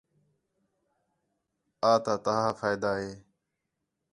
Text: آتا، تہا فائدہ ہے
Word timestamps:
آتا، 1.91 2.13
تہا 2.23 2.47
فائدہ 2.59 2.89
ہے 2.99 3.11